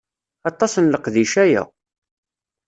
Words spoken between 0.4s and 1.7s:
Aṭas n leqdic aya.